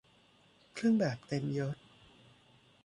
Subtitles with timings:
[0.73, 1.77] เครื่องแบบเต็มยศ